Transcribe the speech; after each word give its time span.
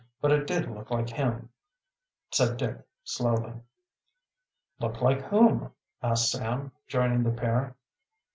But 0.19 0.31
it 0.31 0.47
did 0.47 0.67
look 0.67 0.89
like 0.89 1.09
him," 1.11 1.49
said 2.31 2.57
Dick 2.57 2.75
slowly. 3.03 3.53
"Look 4.79 4.99
like 4.99 5.21
whom?" 5.21 5.71
asked 6.01 6.31
Sam, 6.31 6.71
joining 6.87 7.21
the 7.21 7.29
pair. 7.39 7.75